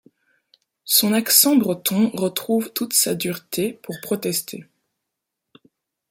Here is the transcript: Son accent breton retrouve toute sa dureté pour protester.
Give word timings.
Son 0.85 1.13
accent 1.13 1.55
breton 1.57 2.09
retrouve 2.15 2.73
toute 2.73 2.91
sa 2.91 3.13
dureté 3.13 3.73
pour 3.83 4.01
protester. 4.01 4.65